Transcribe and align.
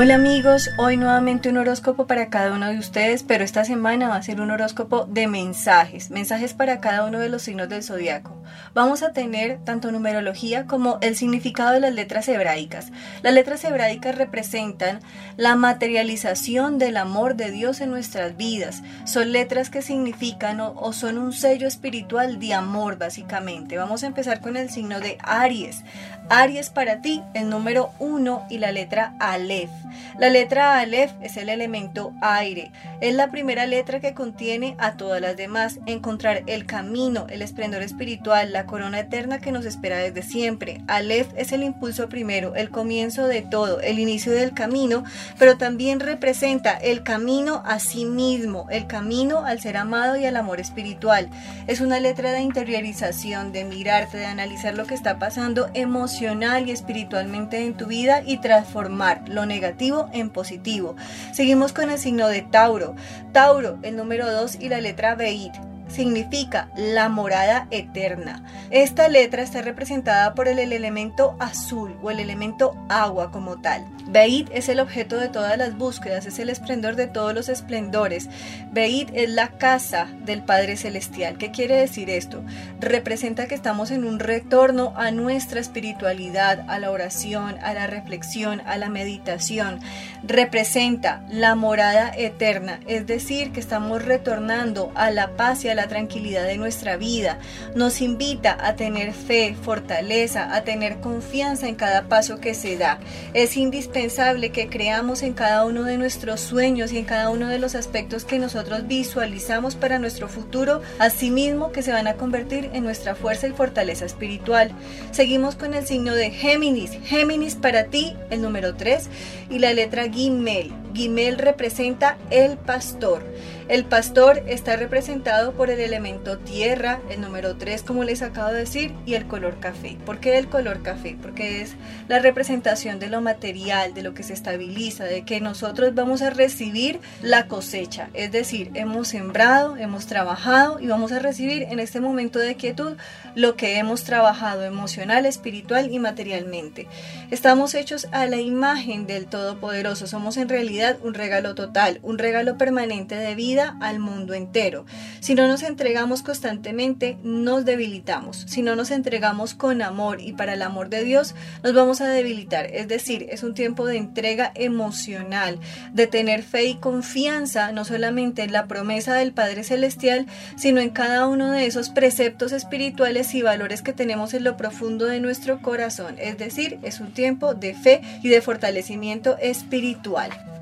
Hola 0.00 0.14
amigos, 0.14 0.70
hoy 0.76 0.96
nuevamente 0.96 1.48
un 1.48 1.56
horóscopo 1.56 2.06
para 2.06 2.30
cada 2.30 2.54
uno 2.54 2.68
de 2.68 2.78
ustedes, 2.78 3.24
pero 3.24 3.42
esta 3.42 3.64
semana 3.64 4.08
va 4.08 4.14
a 4.14 4.22
ser 4.22 4.40
un 4.40 4.52
horóscopo 4.52 5.06
de 5.06 5.26
mensajes, 5.26 6.12
mensajes 6.12 6.54
para 6.54 6.78
cada 6.78 7.04
uno 7.04 7.18
de 7.18 7.28
los 7.28 7.42
signos 7.42 7.68
del 7.68 7.82
zodiaco. 7.82 8.37
Vamos 8.74 9.02
a 9.02 9.12
tener 9.12 9.58
tanto 9.64 9.90
numerología 9.90 10.66
como 10.66 10.98
el 11.00 11.16
significado 11.16 11.72
de 11.72 11.80
las 11.80 11.92
letras 11.92 12.28
hebraicas. 12.28 12.92
Las 13.22 13.34
letras 13.34 13.64
hebraicas 13.64 14.14
representan 14.14 15.00
la 15.36 15.56
materialización 15.56 16.78
del 16.78 16.96
amor 16.96 17.36
de 17.36 17.50
Dios 17.50 17.80
en 17.80 17.90
nuestras 17.90 18.36
vidas. 18.36 18.82
Son 19.04 19.32
letras 19.32 19.70
que 19.70 19.82
significan 19.82 20.60
o, 20.60 20.92
son 20.92 21.18
un 21.18 21.32
sello 21.32 21.66
espiritual 21.66 22.38
de 22.38 22.54
amor 22.54 22.98
básicamente. 22.98 23.76
Vamos 23.76 24.02
a 24.02 24.06
empezar 24.06 24.40
con 24.40 24.56
el 24.56 24.70
signo 24.70 25.00
de 25.00 25.18
Aries. 25.22 25.84
Aries 26.30 26.70
para 26.70 27.00
ti, 27.00 27.22
el 27.34 27.48
número 27.48 27.90
1 27.98 28.46
y 28.50 28.58
la 28.58 28.70
letra 28.72 29.14
Aleph. 29.18 29.70
La 30.18 30.28
letra 30.30 30.78
Aleph 30.78 31.12
es 31.22 31.36
el 31.36 31.48
elemento 31.48 32.12
aire. 32.20 32.70
Es 33.00 33.14
la 33.14 33.30
primera 33.30 33.66
letra 33.66 34.00
que 34.00 34.14
contiene 34.14 34.74
a 34.78 34.96
todas 34.96 35.20
las 35.20 35.36
demás. 35.36 35.78
Encontrar 35.86 36.42
el 36.46 36.66
camino, 36.66 37.26
el 37.30 37.42
esplendor 37.42 37.82
espiritual, 37.82 38.37
la 38.44 38.66
corona 38.66 39.00
eterna 39.00 39.38
que 39.38 39.52
nos 39.52 39.64
espera 39.64 39.98
desde 39.98 40.22
siempre. 40.22 40.80
Aleph 40.86 41.28
es 41.36 41.52
el 41.52 41.62
impulso 41.62 42.08
primero, 42.08 42.54
el 42.54 42.70
comienzo 42.70 43.26
de 43.26 43.42
todo, 43.42 43.80
el 43.80 43.98
inicio 43.98 44.32
del 44.32 44.54
camino, 44.54 45.04
pero 45.38 45.56
también 45.56 46.00
representa 46.00 46.72
el 46.72 47.02
camino 47.02 47.62
a 47.64 47.78
sí 47.78 48.04
mismo, 48.04 48.66
el 48.70 48.86
camino 48.86 49.44
al 49.44 49.60
ser 49.60 49.76
amado 49.76 50.16
y 50.16 50.26
al 50.26 50.36
amor 50.36 50.60
espiritual. 50.60 51.28
Es 51.66 51.80
una 51.80 52.00
letra 52.00 52.32
de 52.32 52.40
interiorización, 52.40 53.52
de 53.52 53.64
mirarte, 53.64 54.18
de 54.18 54.26
analizar 54.26 54.74
lo 54.74 54.86
que 54.86 54.94
está 54.94 55.18
pasando 55.18 55.70
emocional 55.74 56.68
y 56.68 56.72
espiritualmente 56.72 57.64
en 57.64 57.74
tu 57.74 57.86
vida 57.86 58.22
y 58.24 58.38
transformar 58.38 59.28
lo 59.28 59.46
negativo 59.46 60.08
en 60.12 60.30
positivo. 60.30 60.96
Seguimos 61.32 61.72
con 61.72 61.90
el 61.90 61.98
signo 61.98 62.28
de 62.28 62.42
Tauro. 62.42 62.94
Tauro, 63.32 63.78
el 63.82 63.96
número 63.96 64.30
2 64.30 64.56
y 64.60 64.68
la 64.68 64.80
letra 64.80 65.14
Beit 65.14 65.67
significa 65.88 66.68
la 66.76 67.08
morada 67.08 67.66
eterna. 67.70 68.42
Esta 68.70 69.08
letra 69.08 69.42
está 69.42 69.62
representada 69.62 70.34
por 70.34 70.48
el, 70.48 70.58
elemento 70.58 71.36
azul 71.38 71.96
o 72.02 72.10
el 72.10 72.20
elemento 72.20 72.76
agua 72.88 73.30
como 73.30 73.60
tal. 73.60 73.84
Beit 74.06 74.48
es 74.52 74.70
el 74.70 74.80
objeto 74.80 75.18
de 75.18 75.28
todas 75.28 75.58
las 75.58 75.76
búsquedas, 75.76 76.24
es 76.24 76.38
el 76.38 76.48
esplendor 76.48 76.96
de 76.96 77.08
todos 77.08 77.34
los 77.34 77.48
esplendores. 77.48 78.28
Beit 78.72 79.10
es 79.12 79.28
la 79.28 79.48
casa 79.48 80.08
del 80.24 80.42
Padre 80.42 80.76
Celestial. 80.76 81.36
¿Qué 81.36 81.50
quiere 81.50 81.76
decir 81.76 82.08
esto? 82.08 82.42
Representa 82.80 83.46
que 83.46 83.54
estamos 83.54 83.90
en 83.90 84.04
un 84.04 84.18
retorno 84.18 84.94
a 84.96 85.10
nuestra 85.10 85.60
espiritualidad, 85.60 86.64
a 86.68 86.78
la 86.78 86.90
oración, 86.90 87.58
a 87.62 87.74
la 87.74 87.86
reflexión, 87.86 88.62
a 88.66 88.78
la 88.78 88.88
meditación. 88.88 89.80
Representa 90.22 91.22
la 91.28 91.54
morada 91.54 92.10
eterna, 92.16 92.80
es 92.86 93.06
decir, 93.06 93.52
que 93.52 93.60
estamos 93.60 94.04
retornando 94.04 94.90
a 94.94 95.10
la 95.10 95.36
paz 95.36 95.64
y 95.64 95.68
a 95.68 95.74
la 95.78 95.86
tranquilidad 95.86 96.44
de 96.44 96.58
nuestra 96.58 96.96
vida. 96.96 97.38
Nos 97.76 98.00
invita 98.00 98.58
a 98.60 98.74
tener 98.74 99.12
fe, 99.12 99.54
fortaleza, 99.62 100.54
a 100.54 100.64
tener 100.64 100.98
confianza 100.98 101.68
en 101.68 101.76
cada 101.76 102.08
paso 102.08 102.40
que 102.40 102.54
se 102.54 102.76
da. 102.76 102.98
Es 103.32 103.56
indispensable 103.56 104.50
que 104.50 104.68
creamos 104.68 105.22
en 105.22 105.34
cada 105.34 105.64
uno 105.64 105.84
de 105.84 105.96
nuestros 105.96 106.40
sueños 106.40 106.92
y 106.92 106.98
en 106.98 107.04
cada 107.04 107.30
uno 107.30 107.46
de 107.46 107.60
los 107.60 107.76
aspectos 107.76 108.24
que 108.24 108.40
nosotros 108.40 108.88
visualizamos 108.88 109.76
para 109.76 110.00
nuestro 110.00 110.28
futuro, 110.28 110.82
asimismo 110.98 111.70
que 111.70 111.82
se 111.82 111.92
van 111.92 112.08
a 112.08 112.14
convertir 112.14 112.70
en 112.72 112.82
nuestra 112.82 113.14
fuerza 113.14 113.46
y 113.46 113.52
fortaleza 113.52 114.04
espiritual. 114.04 114.72
Seguimos 115.12 115.54
con 115.54 115.74
el 115.74 115.86
signo 115.86 116.12
de 116.14 116.32
Géminis. 116.32 116.90
Géminis 117.04 117.54
para 117.54 117.84
ti, 117.84 118.16
el 118.30 118.42
número 118.42 118.74
3 118.74 119.08
y 119.48 119.60
la 119.60 119.72
letra 119.72 120.10
Gimel. 120.10 120.72
Gimel 120.92 121.38
representa 121.38 122.18
el 122.30 122.56
pastor. 122.56 123.22
El 123.68 123.84
pastor 123.84 124.42
está 124.46 124.76
representado 124.76 125.52
por 125.52 125.68
el 125.68 125.80
elemento 125.80 126.38
tierra, 126.38 127.02
el 127.10 127.20
número 127.20 127.56
3 127.56 127.82
como 127.82 128.02
les 128.02 128.22
acabo 128.22 128.48
de 128.48 128.60
decir, 128.60 128.94
y 129.04 129.12
el 129.12 129.26
color 129.26 129.60
café. 129.60 129.98
¿Por 130.06 130.20
qué 130.20 130.38
el 130.38 130.48
color 130.48 130.82
café? 130.82 131.18
Porque 131.20 131.60
es 131.60 131.74
la 132.08 132.18
representación 132.18 132.98
de 132.98 133.10
lo 133.10 133.20
material, 133.20 133.92
de 133.92 134.02
lo 134.02 134.14
que 134.14 134.22
se 134.22 134.32
estabiliza, 134.32 135.04
de 135.04 135.26
que 135.26 135.42
nosotros 135.42 135.94
vamos 135.94 136.22
a 136.22 136.30
recibir 136.30 137.00
la 137.20 137.46
cosecha. 137.46 138.08
Es 138.14 138.32
decir, 138.32 138.70
hemos 138.72 139.08
sembrado, 139.08 139.76
hemos 139.76 140.06
trabajado 140.06 140.80
y 140.80 140.86
vamos 140.86 141.12
a 141.12 141.18
recibir 141.18 141.64
en 141.64 141.78
este 141.78 142.00
momento 142.00 142.38
de 142.38 142.54
quietud 142.54 142.96
lo 143.34 143.54
que 143.56 143.76
hemos 143.76 144.02
trabajado 144.02 144.64
emocional, 144.64 145.26
espiritual 145.26 145.92
y 145.92 145.98
materialmente. 145.98 146.86
Estamos 147.30 147.74
hechos 147.74 148.08
a 148.12 148.24
la 148.24 148.40
imagen 148.40 149.06
del 149.06 149.26
Todopoderoso. 149.26 150.06
Somos 150.06 150.38
en 150.38 150.48
realidad 150.48 150.96
un 151.02 151.12
regalo 151.12 151.54
total, 151.54 152.00
un 152.02 152.16
regalo 152.16 152.56
permanente 152.56 153.14
de 153.14 153.34
vida 153.34 153.57
al 153.60 153.98
mundo 153.98 154.34
entero. 154.34 154.86
Si 155.20 155.34
no 155.34 155.48
nos 155.48 155.62
entregamos 155.62 156.22
constantemente, 156.22 157.18
nos 157.22 157.64
debilitamos. 157.64 158.44
Si 158.48 158.62
no 158.62 158.76
nos 158.76 158.90
entregamos 158.90 159.54
con 159.54 159.82
amor 159.82 160.20
y 160.20 160.32
para 160.32 160.54
el 160.54 160.62
amor 160.62 160.88
de 160.88 161.04
Dios, 161.04 161.34
nos 161.62 161.74
vamos 161.74 162.00
a 162.00 162.08
debilitar. 162.08 162.66
Es 162.66 162.88
decir, 162.88 163.26
es 163.30 163.42
un 163.42 163.54
tiempo 163.54 163.86
de 163.86 163.96
entrega 163.96 164.52
emocional, 164.54 165.58
de 165.92 166.06
tener 166.06 166.42
fe 166.42 166.64
y 166.64 166.74
confianza, 166.76 167.72
no 167.72 167.84
solamente 167.84 168.42
en 168.42 168.52
la 168.52 168.66
promesa 168.66 169.14
del 169.14 169.32
Padre 169.32 169.64
Celestial, 169.64 170.26
sino 170.56 170.80
en 170.80 170.90
cada 170.90 171.26
uno 171.26 171.50
de 171.50 171.66
esos 171.66 171.90
preceptos 171.90 172.52
espirituales 172.52 173.34
y 173.34 173.42
valores 173.42 173.82
que 173.82 173.92
tenemos 173.92 174.34
en 174.34 174.44
lo 174.44 174.56
profundo 174.56 175.06
de 175.06 175.20
nuestro 175.20 175.60
corazón. 175.60 176.16
Es 176.18 176.38
decir, 176.38 176.78
es 176.82 177.00
un 177.00 177.12
tiempo 177.12 177.54
de 177.54 177.74
fe 177.74 178.00
y 178.22 178.28
de 178.28 178.40
fortalecimiento 178.40 179.36
espiritual. 179.38 180.57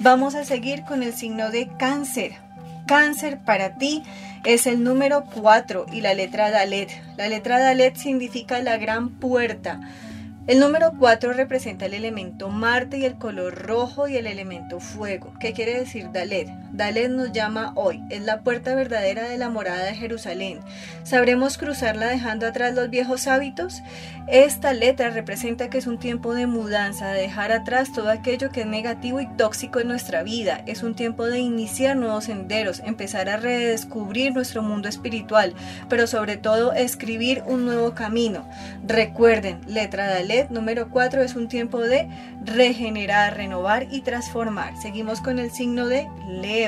Vamos 0.00 0.34
a 0.34 0.44
seguir 0.44 0.84
con 0.84 1.02
el 1.02 1.12
signo 1.12 1.50
de 1.50 1.68
cáncer. 1.78 2.32
Cáncer 2.86 3.38
para 3.44 3.76
ti 3.76 4.02
es 4.44 4.66
el 4.66 4.84
número 4.84 5.24
4 5.34 5.86
y 5.92 6.00
la 6.00 6.14
letra 6.14 6.50
Dalet. 6.50 6.90
La 7.16 7.28
letra 7.28 7.58
Dalet 7.58 7.96
significa 7.96 8.62
la 8.62 8.76
gran 8.76 9.10
puerta 9.18 9.80
el 10.48 10.60
número 10.60 10.94
4 10.98 11.34
representa 11.34 11.84
el 11.84 11.92
elemento 11.92 12.48
Marte 12.48 12.96
y 12.96 13.04
el 13.04 13.18
color 13.18 13.54
rojo 13.54 14.08
y 14.08 14.16
el 14.16 14.26
elemento 14.26 14.80
fuego. 14.80 15.34
¿Qué 15.38 15.52
quiere 15.52 15.78
decir 15.78 16.10
Dalet? 16.10 16.48
Dalet 16.78 17.10
nos 17.10 17.32
llama 17.32 17.72
hoy, 17.74 18.04
es 18.08 18.22
la 18.22 18.42
puerta 18.42 18.76
verdadera 18.76 19.28
de 19.28 19.36
la 19.36 19.50
morada 19.50 19.82
de 19.82 19.96
Jerusalén. 19.96 20.60
¿Sabremos 21.02 21.58
cruzarla 21.58 22.06
dejando 22.06 22.46
atrás 22.46 22.72
los 22.72 22.88
viejos 22.88 23.26
hábitos? 23.26 23.82
Esta 24.28 24.72
letra 24.74 25.10
representa 25.10 25.70
que 25.70 25.78
es 25.78 25.88
un 25.88 25.98
tiempo 25.98 26.34
de 26.34 26.46
mudanza, 26.46 27.08
de 27.08 27.22
dejar 27.22 27.50
atrás 27.50 27.92
todo 27.92 28.10
aquello 28.10 28.50
que 28.50 28.60
es 28.60 28.66
negativo 28.66 29.20
y 29.20 29.26
tóxico 29.26 29.80
en 29.80 29.88
nuestra 29.88 30.22
vida. 30.22 30.62
Es 30.66 30.84
un 30.84 30.94
tiempo 30.94 31.26
de 31.26 31.40
iniciar 31.40 31.96
nuevos 31.96 32.26
senderos, 32.26 32.80
empezar 32.84 33.28
a 33.28 33.38
redescubrir 33.38 34.32
nuestro 34.32 34.62
mundo 34.62 34.88
espiritual, 34.88 35.54
pero 35.88 36.06
sobre 36.06 36.36
todo 36.36 36.74
escribir 36.74 37.42
un 37.46 37.64
nuevo 37.64 37.94
camino. 37.94 38.48
Recuerden, 38.86 39.62
letra 39.66 40.06
Dalet 40.06 40.50
número 40.50 40.90
4 40.90 41.22
es 41.22 41.34
un 41.34 41.48
tiempo 41.48 41.80
de 41.80 42.08
regenerar, 42.44 43.36
renovar 43.36 43.88
y 43.90 44.02
transformar. 44.02 44.80
Seguimos 44.80 45.20
con 45.20 45.40
el 45.40 45.50
signo 45.50 45.88
de 45.88 46.06
Leo. 46.28 46.67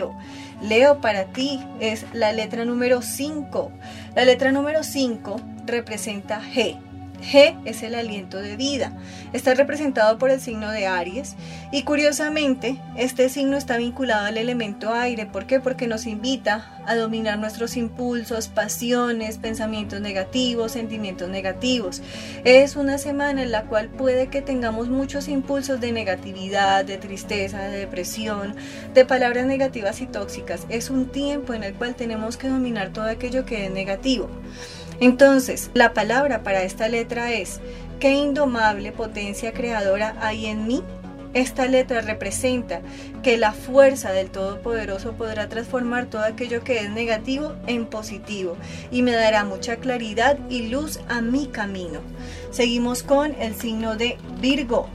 Leo 0.63 1.01
para 1.01 1.25
ti 1.27 1.61
es 1.81 2.07
la 2.13 2.33
letra 2.33 2.65
número 2.65 3.03
5. 3.03 3.73
La 4.15 4.25
letra 4.25 4.53
número 4.53 4.83
5 4.83 5.41
representa 5.67 6.41
G. 6.43 6.79
G 7.21 7.57
es 7.65 7.83
el 7.83 7.95
aliento 7.95 8.39
de 8.39 8.57
vida. 8.57 8.93
Está 9.33 9.55
representado 9.55 10.19
por 10.19 10.31
el 10.31 10.41
signo 10.41 10.71
de 10.71 10.87
Aries 10.87 11.37
y 11.73 11.83
curiosamente 11.83 12.81
este 12.97 13.29
signo 13.29 13.57
está 13.57 13.77
vinculado 13.77 14.27
al 14.27 14.39
elemento 14.39 14.93
aire. 14.93 15.27
¿Por 15.27 15.47
qué? 15.47 15.61
Porque 15.61 15.87
nos 15.87 16.07
invita 16.07 16.81
a 16.87 16.97
dominar 16.97 17.39
nuestros 17.39 17.77
impulsos, 17.77 18.49
pasiones, 18.49 19.39
pensamientos 19.39 20.01
negativos, 20.01 20.73
sentimientos 20.73 21.29
negativos. 21.29 22.03
Es 22.45 22.77
una 22.77 22.99
semana 22.99 23.43
en 23.43 23.53
la 23.53 23.65
cual 23.65 23.89
puede 23.89 24.29
que 24.29 24.43
tengamos 24.43 24.89
muchos 24.89 25.29
impulsos 25.29 25.81
de 25.81 25.93
negatividad, 25.93 26.85
de 26.85 26.99
tristeza, 26.99 27.63
de 27.63 27.79
depresión, 27.79 28.57
de 28.95 29.05
palabras 29.05 29.47
negativas 29.47 30.01
y 30.01 30.07
tóxicas. 30.07 30.67
Es 30.69 30.91
un 30.91 31.11
tiempo 31.11 31.55
en 31.55 31.65
el 31.65 31.75
cual 31.75 31.95
tenemos 31.95 32.37
que 32.37 32.49
dominar 32.49 32.93
todo 32.93 33.05
aquello 33.05 33.45
que 33.45 33.67
es 33.67 33.71
negativo. 33.71 34.29
Entonces, 35.01 35.71
la 35.75 35.95
palabra 35.95 36.43
para 36.43 36.63
esta 36.63 36.89
letra 36.89 37.33
es, 37.33 37.61
¿qué 37.99 38.13
indomable 38.13 38.93
potencia 38.93 39.53
creadora 39.53 40.15
hay 40.21 40.47
en 40.47 40.67
mí? 40.67 40.83
Esta 41.33 41.67
letra 41.67 42.01
representa 42.01 42.81
que 43.23 43.39
la 43.39 43.53
fuerza 43.53 44.11
del 44.11 44.31
Todopoderoso 44.31 45.13
podrá 45.13 45.49
transformar 45.49 46.07
todo 46.07 46.25
aquello 46.25 46.65
que 46.65 46.81
es 46.81 46.91
negativo 46.91 47.55
en 47.67 47.87
positivo 47.87 48.57
y 48.91 49.03
me 49.03 49.13
dará 49.13 49.45
mucha 49.45 49.77
claridad 49.77 50.39
y 50.49 50.69
luz 50.69 51.01
a 51.09 51.21
mi 51.21 51.47
camino. 51.47 52.01
Seguimos 52.51 53.05
con 53.05 53.35
el 53.41 53.55
signo 53.55 53.97
de 53.97 54.19
Virgo. 54.41 54.89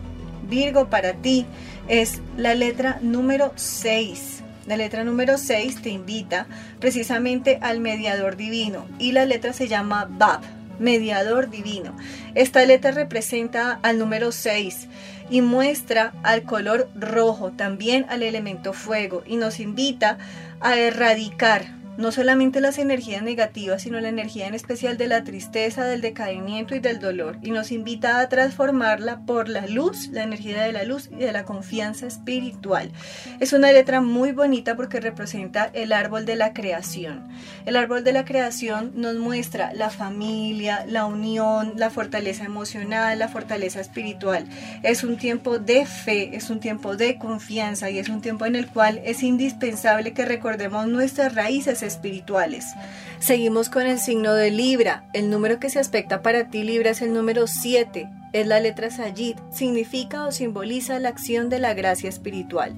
Virgo 0.50 0.90
para 0.90 1.14
ti 1.14 1.46
es 1.88 2.22
la 2.36 2.54
letra 2.54 3.00
número 3.02 3.54
6. 3.56 4.45
La 4.66 4.78
letra 4.78 5.04
número 5.04 5.38
6 5.38 5.84
te 5.84 5.90
invita 5.90 6.48
precisamente 6.80 7.60
al 7.62 7.80
mediador 7.80 8.36
divino 8.36 8.88
y 8.98 9.12
la 9.12 9.26
letra 9.26 9.54
se 9.54 9.68
llama 9.68 10.08
Bab, 10.10 10.42
mediador 10.80 11.52
divino. 11.52 11.96
Esta 12.34 12.66
letra 12.66 12.92
representa 12.92 13.80
al 13.84 14.00
número 14.00 14.32
6 14.32 14.88
y 15.30 15.42
muestra 15.42 16.14
al 16.24 16.44
color 16.44 16.90
rojo, 16.96 17.52
también 17.52 18.08
al 18.10 18.24
elemento 18.24 18.74
fuego 18.74 19.24
y 19.26 19.36
nos 19.36 19.60
invita 19.60 20.18
a 20.62 20.78
erradicar 20.78 21.66
no 21.98 22.12
solamente 22.12 22.62
las 22.62 22.78
energías 22.78 23.24
negativas, 23.24 23.82
sino 23.82 24.00
la 24.00 24.10
energía 24.10 24.48
en 24.48 24.54
especial 24.54 24.98
de 24.98 25.08
la 25.08 25.24
tristeza, 25.24 25.86
del 25.86 26.02
decaimiento 26.02 26.76
y 26.76 26.80
del 26.80 27.00
dolor, 27.00 27.38
y 27.42 27.52
nos 27.52 27.72
invita 27.72 28.20
a 28.20 28.30
transformarla 28.30 29.22
por 29.26 29.50
la 29.50 29.68
luz, 29.68 30.10
la 30.10 30.24
energía 30.24 30.62
de 30.64 30.74
la 30.74 30.84
luz 30.84 31.10
y 31.12 31.24
de 31.24 31.32
la 31.32 31.46
confianza 31.46 32.08
espiritual. 32.08 32.92
Es 33.40 33.54
una 33.54 33.72
letra 33.72 34.02
muy 34.02 34.32
bonita 34.32 34.76
porque 34.76 35.00
representa 35.00 35.70
el 35.74 35.94
árbol 35.94 36.26
de 36.26 36.36
la 36.36 36.54
creación. 36.54 37.28
El 37.66 37.76
árbol 37.76 38.04
de 38.04 38.14
la 38.14 38.26
creación 38.26 38.92
nos 38.96 39.16
muestra 39.16 39.74
la 39.74 39.90
familia, 39.90 40.86
la 40.88 41.06
unión, 41.06 41.74
la 41.76 41.90
fortaleza 41.90 42.44
emocional, 42.44 43.20
la 43.20 43.28
fortaleza 43.28 43.80
espiritual. 43.80 44.46
Es 44.84 45.04
un 45.04 45.18
tiempo 45.18 45.60
de 45.60 45.86
fe, 45.86 46.36
es 46.36 46.50
un 46.50 46.60
tiempo 46.60 46.96
de 46.96 47.18
confianza 47.18 47.90
y 47.90 48.00
es 48.00 48.10
un 48.10 48.22
tiempo 48.22 48.46
en 48.46 48.56
el 48.56 48.68
cual 48.68 49.02
es 49.06 49.24
indispensable 49.24 50.14
que 50.14 50.26
recordemos 50.26 50.88
nuestras 50.88 51.34
raíces 51.36 51.84
espirituales. 51.86 52.66
Seguimos 53.20 53.70
con 53.70 53.88
el 53.88 54.00
signo 54.00 54.34
de 54.34 54.52
Libra. 54.52 55.06
El 55.14 55.30
número 55.30 55.60
que 55.60 55.70
se 55.70 55.80
aspecta 55.80 56.22
para 56.22 56.50
ti, 56.50 56.64
Libra, 56.64 56.92
es 56.92 57.02
el 57.02 57.14
número 57.14 57.48
7. 57.48 58.10
Es 58.34 58.48
la 58.48 58.60
letra 58.60 58.90
Sayid. 58.90 59.38
Significa 59.52 60.26
o 60.26 60.32
simboliza 60.32 61.00
la 61.00 61.10
acción 61.10 61.50
de 61.50 61.60
la 61.60 61.74
gracia 61.74 62.10
espiritual. 62.10 62.76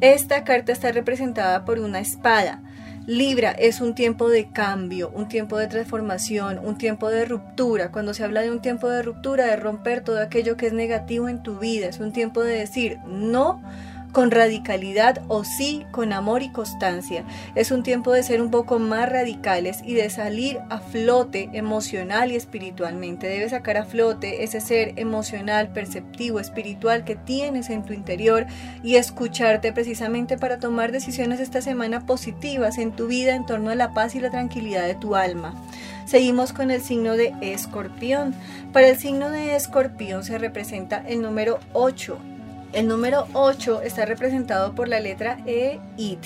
Esta 0.00 0.44
carta 0.44 0.72
está 0.72 0.92
representada 0.92 1.64
por 1.64 1.78
una 1.78 2.00
espada. 2.00 2.60
Libra 3.06 3.50
es 3.50 3.80
un 3.80 3.96
tiempo 3.96 4.28
de 4.28 4.50
cambio, 4.50 5.10
un 5.10 5.28
tiempo 5.28 5.58
de 5.58 5.66
transformación, 5.66 6.60
un 6.62 6.78
tiempo 6.78 7.08
de 7.08 7.24
ruptura. 7.24 7.90
Cuando 7.90 8.14
se 8.14 8.22
habla 8.22 8.42
de 8.42 8.50
un 8.52 8.62
tiempo 8.62 8.88
de 8.88 9.02
ruptura, 9.02 9.46
de 9.46 9.56
romper 9.56 10.04
todo 10.04 10.20
aquello 10.20 10.56
que 10.56 10.68
es 10.68 10.72
negativo 10.72 11.28
en 11.28 11.42
tu 11.42 11.58
vida, 11.58 11.88
es 11.88 11.98
un 11.98 12.12
tiempo 12.12 12.42
de 12.42 12.58
decir 12.58 12.98
no 13.06 13.60
con 14.12 14.30
radicalidad 14.30 15.22
o 15.28 15.42
sí 15.42 15.84
con 15.90 16.12
amor 16.12 16.42
y 16.42 16.50
constancia. 16.50 17.24
Es 17.54 17.70
un 17.70 17.82
tiempo 17.82 18.12
de 18.12 18.22
ser 18.22 18.40
un 18.40 18.50
poco 18.50 18.78
más 18.78 19.08
radicales 19.08 19.80
y 19.84 19.94
de 19.94 20.10
salir 20.10 20.60
a 20.70 20.78
flote 20.78 21.48
emocional 21.54 22.30
y 22.30 22.36
espiritualmente. 22.36 23.26
Debes 23.26 23.50
sacar 23.50 23.78
a 23.78 23.84
flote 23.84 24.44
ese 24.44 24.60
ser 24.60 24.92
emocional, 24.96 25.72
perceptivo, 25.72 26.38
espiritual 26.38 27.04
que 27.04 27.16
tienes 27.16 27.70
en 27.70 27.84
tu 27.84 27.92
interior 27.92 28.46
y 28.82 28.96
escucharte 28.96 29.72
precisamente 29.72 30.36
para 30.36 30.58
tomar 30.58 30.92
decisiones 30.92 31.40
esta 31.40 31.62
semana 31.62 32.06
positivas 32.06 32.78
en 32.78 32.92
tu 32.92 33.06
vida 33.06 33.34
en 33.34 33.46
torno 33.46 33.70
a 33.70 33.74
la 33.74 33.94
paz 33.94 34.14
y 34.14 34.20
la 34.20 34.30
tranquilidad 34.30 34.86
de 34.86 34.94
tu 34.94 35.16
alma. 35.16 35.54
Seguimos 36.04 36.52
con 36.52 36.70
el 36.70 36.82
signo 36.82 37.16
de 37.16 37.32
escorpión. 37.40 38.34
Para 38.72 38.88
el 38.88 38.98
signo 38.98 39.30
de 39.30 39.56
escorpión 39.56 40.24
se 40.24 40.36
representa 40.36 41.02
el 41.06 41.22
número 41.22 41.58
8 41.72 42.18
el 42.72 42.88
número 42.88 43.26
8 43.34 43.82
está 43.82 44.04
representado 44.04 44.74
por 44.74 44.88
la 44.88 45.00
letra 45.00 45.38
E, 45.46 45.78
IT. 45.96 46.24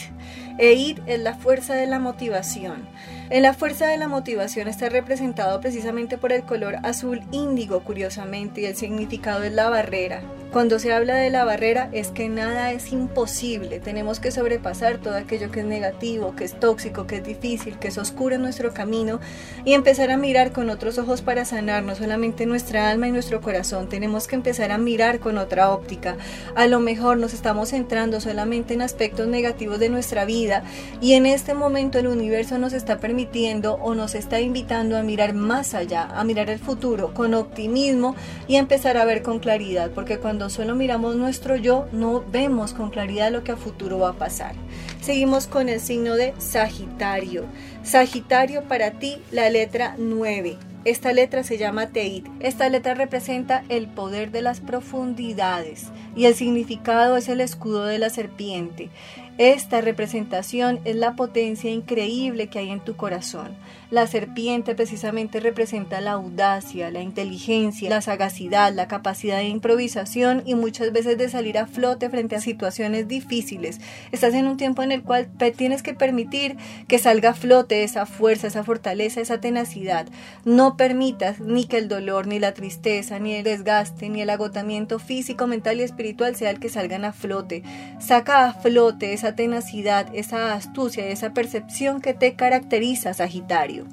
E-IT 0.58 1.02
es 1.06 1.20
la 1.20 1.34
fuerza 1.34 1.74
de 1.74 1.86
la 1.86 1.98
motivación. 1.98 2.88
En 3.28 3.42
la 3.42 3.52
fuerza 3.52 3.86
de 3.86 3.98
la 3.98 4.08
motivación 4.08 4.68
está 4.68 4.88
representado 4.88 5.60
precisamente 5.60 6.16
por 6.16 6.32
el 6.32 6.44
color 6.44 6.76
azul 6.82 7.22
índigo, 7.30 7.80
curiosamente, 7.80 8.62
y 8.62 8.66
el 8.66 8.76
significado 8.76 9.42
es 9.42 9.52
la 9.52 9.68
barrera. 9.68 10.22
Cuando 10.52 10.78
se 10.78 10.92
habla 10.92 11.16
de 11.16 11.28
la 11.28 11.44
barrera 11.44 11.90
es 11.92 12.08
que 12.08 12.30
nada 12.30 12.72
es 12.72 12.92
imposible, 12.92 13.78
tenemos 13.78 14.20
que 14.20 14.30
sobrepasar 14.30 14.98
todo 14.98 15.14
aquello 15.16 15.50
que 15.50 15.60
es 15.60 15.66
negativo, 15.66 16.34
que 16.34 16.44
es 16.44 16.58
tóxico, 16.58 17.06
que 17.06 17.16
es 17.16 17.24
difícil, 17.24 17.78
que 17.78 17.88
es 17.88 17.98
oscuro 17.98 18.36
en 18.36 18.42
nuestro 18.42 18.72
camino 18.72 19.20
y 19.66 19.74
empezar 19.74 20.10
a 20.10 20.16
mirar 20.16 20.52
con 20.52 20.70
otros 20.70 20.96
ojos 20.96 21.20
para 21.20 21.44
sanar 21.44 21.82
no 21.82 21.94
solamente 21.94 22.46
nuestra 22.46 22.88
alma 22.88 23.08
y 23.08 23.12
nuestro 23.12 23.42
corazón, 23.42 23.88
tenemos 23.90 24.28
que 24.28 24.36
empezar 24.36 24.70
a 24.70 24.78
mirar 24.78 25.18
con 25.18 25.36
otra 25.36 25.70
óptica. 25.70 26.16
A 26.54 26.66
lo 26.68 26.80
mejor 26.80 27.18
nos 27.18 27.34
estamos 27.34 27.70
centrando 27.70 28.20
solamente 28.20 28.72
en 28.72 28.82
aspectos 28.82 29.26
negativos 29.26 29.78
de 29.78 29.90
nuestra 29.90 30.24
vida 30.24 30.45
y 31.00 31.12
en 31.14 31.26
este 31.26 31.54
momento 31.54 31.98
el 31.98 32.06
universo 32.06 32.58
nos 32.58 32.72
está 32.72 32.98
permitiendo 32.98 33.74
o 33.74 33.94
nos 33.94 34.14
está 34.14 34.40
invitando 34.40 34.96
a 34.96 35.02
mirar 35.02 35.34
más 35.34 35.74
allá, 35.74 36.04
a 36.04 36.24
mirar 36.24 36.50
el 36.50 36.58
futuro 36.58 37.12
con 37.14 37.34
optimismo 37.34 38.14
y 38.46 38.56
empezar 38.56 38.96
a 38.96 39.04
ver 39.04 39.22
con 39.22 39.38
claridad, 39.38 39.90
porque 39.94 40.18
cuando 40.18 40.50
solo 40.50 40.74
miramos 40.74 41.16
nuestro 41.16 41.56
yo, 41.56 41.86
no 41.92 42.24
vemos 42.30 42.72
con 42.72 42.90
claridad 42.90 43.32
lo 43.32 43.44
que 43.44 43.52
a 43.52 43.56
futuro 43.56 43.98
va 43.98 44.10
a 44.10 44.18
pasar. 44.18 44.54
Seguimos 45.00 45.46
con 45.46 45.68
el 45.68 45.80
signo 45.80 46.14
de 46.14 46.34
Sagitario. 46.38 47.44
Sagitario 47.82 48.64
para 48.64 48.92
ti, 48.92 49.18
la 49.30 49.50
letra 49.50 49.94
9. 49.98 50.56
Esta 50.84 51.12
letra 51.12 51.42
se 51.42 51.58
llama 51.58 51.88
Teit. 51.88 52.26
Esta 52.38 52.68
letra 52.68 52.94
representa 52.94 53.64
el 53.68 53.88
poder 53.88 54.30
de 54.30 54.42
las 54.42 54.60
profundidades 54.60 55.86
y 56.16 56.24
el 56.24 56.34
significado 56.34 57.16
es 57.16 57.28
el 57.28 57.40
escudo 57.40 57.84
de 57.84 57.98
la 57.98 58.10
serpiente. 58.10 58.90
Esta 59.38 59.82
representación 59.82 60.80
es 60.86 60.96
la 60.96 61.14
potencia 61.14 61.70
increíble 61.70 62.46
que 62.46 62.58
hay 62.58 62.70
en 62.70 62.80
tu 62.80 62.96
corazón. 62.96 63.54
La 63.90 64.06
serpiente 64.06 64.74
precisamente 64.74 65.40
representa 65.40 66.00
la 66.00 66.12
audacia, 66.12 66.90
la 66.90 67.02
inteligencia, 67.02 67.90
la 67.90 68.00
sagacidad, 68.00 68.72
la 68.72 68.88
capacidad 68.88 69.36
de 69.36 69.48
improvisación 69.48 70.42
y 70.46 70.54
muchas 70.54 70.90
veces 70.90 71.18
de 71.18 71.28
salir 71.28 71.58
a 71.58 71.66
flote 71.66 72.08
frente 72.08 72.34
a 72.34 72.40
situaciones 72.40 73.08
difíciles. 73.08 73.78
Estás 74.10 74.32
en 74.32 74.46
un 74.46 74.56
tiempo 74.56 74.82
en 74.82 74.90
el 74.90 75.02
cual 75.02 75.28
tienes 75.54 75.82
que 75.82 75.92
permitir 75.92 76.56
que 76.88 76.98
salga 76.98 77.30
a 77.30 77.34
flote 77.34 77.84
esa 77.84 78.06
fuerza, 78.06 78.46
esa 78.46 78.64
fortaleza, 78.64 79.20
esa 79.20 79.38
tenacidad. 79.38 80.06
No 80.46 80.78
permitas 80.78 81.40
ni 81.40 81.66
que 81.66 81.76
el 81.76 81.88
dolor, 81.88 82.26
ni 82.26 82.38
la 82.38 82.54
tristeza, 82.54 83.18
ni 83.18 83.34
el 83.34 83.44
desgaste, 83.44 84.08
ni 84.08 84.22
el 84.22 84.30
agotamiento 84.30 84.98
físico, 84.98 85.46
mental 85.46 85.78
y 85.78 85.82
espiritual 85.82 86.05
sea 86.34 86.50
el 86.50 86.60
que 86.60 86.68
salgan 86.68 87.04
a 87.04 87.12
flote. 87.12 87.62
Saca 87.98 88.46
a 88.46 88.52
flote 88.52 89.12
esa 89.12 89.34
tenacidad, 89.34 90.06
esa 90.12 90.52
astucia, 90.54 91.06
esa 91.06 91.32
percepción 91.32 92.00
que 92.00 92.14
te 92.14 92.34
caracteriza, 92.34 93.14
Sagitario. 93.14 93.86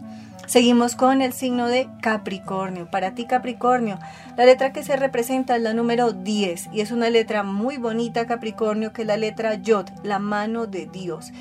Seguimos 0.45 0.95
con 0.95 1.21
el 1.21 1.31
signo 1.31 1.67
de 1.67 1.87
Capricornio. 2.01 2.91
Para 2.91 3.15
ti 3.15 3.25
Capricornio, 3.25 3.97
la 4.37 4.45
letra 4.45 4.73
que 4.73 4.83
se 4.83 4.97
representa 4.97 5.55
es 5.55 5.61
la 5.61 5.73
número 5.73 6.11
10 6.11 6.69
y 6.73 6.81
es 6.81 6.91
una 6.91 7.09
letra 7.09 7.43
muy 7.43 7.77
bonita 7.77 8.27
Capricornio 8.27 8.91
que 8.91 9.03
es 9.03 9.07
la 9.07 9.17
letra 9.17 9.55
Yod, 9.55 9.87
la 10.03 10.19
mano 10.19 10.67
de 10.67 10.85
Dios. 10.85 11.31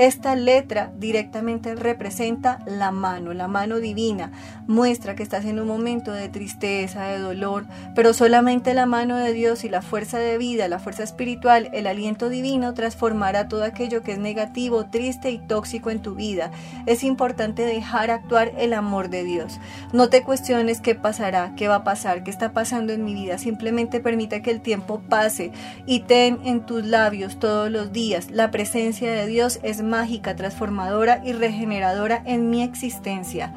Esta 0.00 0.34
letra 0.34 0.90
directamente 0.96 1.74
representa 1.74 2.60
la 2.64 2.90
mano, 2.90 3.34
la 3.34 3.48
mano 3.48 3.80
divina. 3.80 4.32
Muestra 4.66 5.14
que 5.14 5.22
estás 5.22 5.44
en 5.44 5.60
un 5.60 5.68
momento 5.68 6.12
de 6.12 6.30
tristeza, 6.30 7.02
de 7.08 7.18
dolor, 7.18 7.66
pero 7.94 8.14
solamente 8.14 8.72
la 8.72 8.86
mano 8.86 9.18
de 9.18 9.34
Dios 9.34 9.62
y 9.62 9.68
la 9.68 9.82
fuerza 9.82 10.18
de 10.18 10.38
vida, 10.38 10.68
la 10.68 10.78
fuerza 10.78 11.02
espiritual, 11.02 11.68
el 11.74 11.86
aliento 11.86 12.30
divino 12.30 12.72
transformará 12.72 13.46
todo 13.46 13.62
aquello 13.62 14.02
que 14.02 14.12
es 14.12 14.18
negativo, 14.18 14.86
triste 14.86 15.32
y 15.32 15.38
tóxico 15.38 15.90
en 15.90 16.00
tu 16.00 16.14
vida. 16.14 16.50
Es 16.86 17.04
importante 17.04 17.66
dejar 17.66 18.10
actuar 18.10 18.52
el 18.56 18.72
amor 18.72 19.10
de 19.10 19.22
Dios. 19.22 19.60
No 19.92 20.08
te 20.08 20.22
cuestiones 20.22 20.80
qué 20.80 20.94
pasará, 20.94 21.52
qué 21.56 21.68
va 21.68 21.74
a 21.74 21.84
pasar, 21.84 22.24
qué 22.24 22.30
está 22.30 22.54
pasando 22.54 22.94
en 22.94 23.04
mi 23.04 23.12
vida. 23.12 23.36
Simplemente 23.36 24.00
permita 24.00 24.40
que 24.40 24.50
el 24.50 24.62
tiempo 24.62 25.02
pase 25.10 25.52
y 25.84 26.00
ten 26.00 26.38
en 26.44 26.64
tus 26.64 26.86
labios 26.86 27.38
todos 27.38 27.70
los 27.70 27.92
días. 27.92 28.30
La 28.30 28.50
presencia 28.50 29.12
de 29.12 29.26
Dios 29.26 29.60
es 29.62 29.89
mágica, 29.90 30.36
transformadora 30.36 31.20
y 31.22 31.32
regeneradora 31.32 32.22
en 32.24 32.48
mi 32.48 32.62
existencia. 32.62 33.52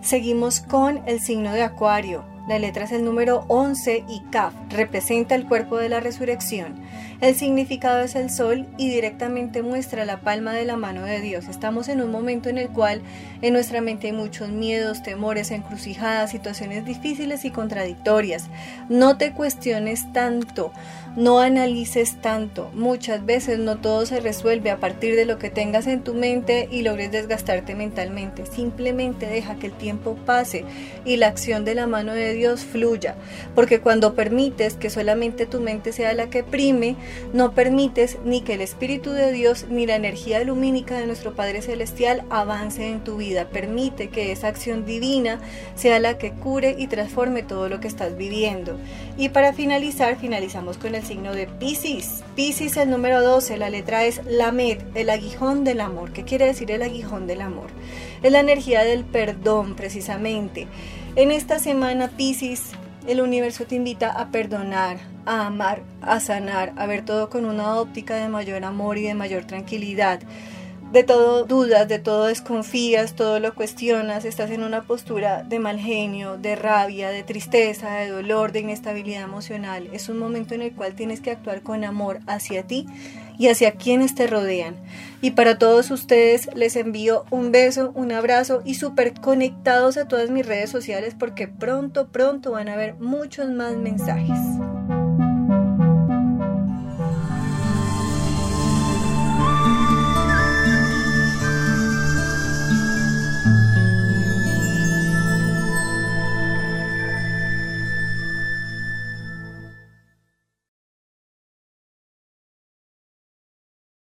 Seguimos 0.00 0.60
con 0.60 1.02
el 1.06 1.20
signo 1.20 1.52
de 1.52 1.62
Acuario. 1.62 2.24
La 2.48 2.58
letra 2.58 2.84
es 2.84 2.92
el 2.92 3.04
número 3.04 3.44
11 3.48 4.04
y 4.08 4.20
Kaf 4.30 4.52
representa 4.68 5.34
el 5.34 5.46
cuerpo 5.46 5.76
de 5.76 5.88
la 5.88 6.00
resurrección. 6.00 6.74
El 7.20 7.34
significado 7.36 8.00
es 8.02 8.16
el 8.16 8.28
sol 8.28 8.66
y 8.76 8.90
directamente 8.90 9.62
muestra 9.62 10.04
la 10.04 10.20
palma 10.20 10.52
de 10.52 10.64
la 10.64 10.76
mano 10.76 11.02
de 11.02 11.20
Dios. 11.20 11.46
Estamos 11.48 11.88
en 11.88 12.02
un 12.02 12.10
momento 12.10 12.48
en 12.48 12.58
el 12.58 12.68
cual 12.68 13.02
en 13.40 13.52
nuestra 13.52 13.80
mente 13.80 14.08
hay 14.08 14.12
muchos 14.12 14.48
miedos, 14.48 15.02
temores, 15.02 15.50
encrucijadas, 15.50 16.32
situaciones 16.32 16.84
difíciles 16.84 17.44
y 17.44 17.50
contradictorias. 17.50 18.48
No 18.88 19.16
te 19.16 19.32
cuestiones 19.32 20.12
tanto, 20.12 20.72
no 21.16 21.38
analices 21.38 22.20
tanto. 22.20 22.70
Muchas 22.74 23.24
veces 23.24 23.58
no 23.58 23.76
todo 23.76 24.04
se 24.04 24.20
resuelve 24.20 24.70
a 24.70 24.80
partir 24.80 25.14
de 25.14 25.24
lo 25.24 25.38
que 25.38 25.50
tengas 25.50 25.86
en 25.86 26.02
tu 26.02 26.14
mente 26.14 26.68
y 26.70 26.82
logres 26.82 27.12
desgastarte 27.12 27.74
mentalmente. 27.76 28.46
Simplemente 28.46 29.26
deja 29.26 29.54
que 29.54 29.68
el 29.68 29.72
tiempo 29.72 30.16
pase 30.26 30.64
y 31.04 31.16
la 31.16 31.28
acción 31.28 31.64
de 31.64 31.76
la 31.76 31.86
mano 31.86 32.12
de 32.12 32.34
Dios 32.34 32.64
fluya. 32.64 33.14
Porque 33.54 33.80
cuando 33.80 34.14
permites 34.14 34.74
que 34.74 34.90
solamente 34.90 35.46
tu 35.46 35.60
mente 35.60 35.92
sea 35.92 36.12
la 36.14 36.28
que 36.28 36.42
prime, 36.42 36.96
no 37.32 37.52
permites 37.52 38.18
ni 38.24 38.42
que 38.42 38.54
el 38.54 38.60
Espíritu 38.60 39.10
de 39.10 39.32
Dios 39.32 39.66
ni 39.68 39.86
la 39.86 39.96
energía 39.96 40.42
lumínica 40.44 40.98
de 40.98 41.06
nuestro 41.06 41.34
Padre 41.34 41.62
Celestial 41.62 42.24
avance 42.30 42.88
en 42.88 43.02
tu 43.02 43.16
vida. 43.16 43.48
Permite 43.48 44.08
que 44.08 44.32
esa 44.32 44.48
acción 44.48 44.84
divina 44.84 45.40
sea 45.74 45.98
la 45.98 46.18
que 46.18 46.32
cure 46.32 46.76
y 46.78 46.86
transforme 46.86 47.42
todo 47.42 47.68
lo 47.68 47.80
que 47.80 47.88
estás 47.88 48.16
viviendo. 48.16 48.78
Y 49.16 49.28
para 49.28 49.52
finalizar, 49.52 50.16
finalizamos 50.16 50.78
con 50.78 50.94
el 50.94 51.04
signo 51.04 51.32
de 51.32 51.46
Pisces. 51.46 52.22
Pisces, 52.34 52.76
el 52.76 52.90
número 52.90 53.22
12, 53.22 53.56
la 53.56 53.70
letra 53.70 54.04
es 54.04 54.20
Lamed, 54.26 54.78
el 54.94 55.10
aguijón 55.10 55.64
del 55.64 55.80
amor. 55.80 56.12
¿Qué 56.12 56.24
quiere 56.24 56.46
decir 56.46 56.70
el 56.70 56.82
aguijón 56.82 57.26
del 57.26 57.40
amor? 57.40 57.68
Es 58.22 58.32
la 58.32 58.40
energía 58.40 58.84
del 58.84 59.04
perdón, 59.04 59.76
precisamente. 59.76 60.66
En 61.16 61.30
esta 61.30 61.58
semana, 61.58 62.08
Pisces, 62.08 62.72
el 63.06 63.20
universo 63.20 63.64
te 63.64 63.76
invita 63.76 64.10
a 64.10 64.28
perdonar, 64.28 64.98
a 65.26 65.46
amar, 65.46 65.82
a 66.00 66.20
sanar, 66.20 66.72
a 66.76 66.86
ver 66.86 67.04
todo 67.04 67.30
con 67.30 67.44
una 67.44 67.76
óptica 67.76 68.16
de 68.16 68.28
mayor 68.28 68.64
amor 68.64 68.98
y 68.98 69.02
de 69.02 69.14
mayor 69.14 69.44
tranquilidad 69.44 70.20
de 70.94 71.02
todo 71.02 71.42
dudas, 71.44 71.88
de 71.88 71.98
todo 71.98 72.26
desconfías, 72.26 73.16
todo 73.16 73.40
lo 73.40 73.52
cuestionas, 73.56 74.24
estás 74.24 74.52
en 74.52 74.62
una 74.62 74.82
postura 74.82 75.42
de 75.42 75.58
mal 75.58 75.80
genio, 75.80 76.38
de 76.38 76.54
rabia, 76.54 77.10
de 77.10 77.24
tristeza, 77.24 77.96
de 77.96 78.10
dolor, 78.10 78.52
de 78.52 78.60
inestabilidad 78.60 79.22
emocional. 79.22 79.88
Es 79.92 80.08
un 80.08 80.18
momento 80.18 80.54
en 80.54 80.62
el 80.62 80.72
cual 80.72 80.94
tienes 80.94 81.20
que 81.20 81.32
actuar 81.32 81.62
con 81.62 81.82
amor 81.82 82.20
hacia 82.28 82.62
ti 82.62 82.86
y 83.38 83.48
hacia 83.48 83.72
quienes 83.72 84.14
te 84.14 84.26
rodean. 84.26 84.76
Y 85.20 85.32
para 85.32 85.58
todos 85.58 85.90
ustedes 85.90 86.48
les 86.54 86.76
envío 86.76 87.24
un 87.30 87.50
beso, 87.52 87.92
un 87.94 88.12
abrazo 88.12 88.62
y 88.64 88.74
súper 88.74 89.14
conectados 89.14 89.96
a 89.96 90.06
todas 90.06 90.30
mis 90.30 90.46
redes 90.46 90.70
sociales 90.70 91.14
porque 91.18 91.48
pronto, 91.48 92.08
pronto 92.08 92.52
van 92.52 92.68
a 92.68 92.76
ver 92.76 92.94
muchos 92.94 93.50
más 93.50 93.76
mensajes. 93.76 94.38